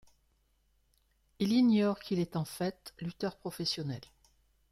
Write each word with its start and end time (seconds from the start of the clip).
Il 1.37 1.53
ignore 1.53 1.99
qu'il 1.99 2.17
est 2.17 2.35
en 2.35 2.43
fait 2.43 2.95
lutteur 3.01 3.35
professionnel. 3.37 4.01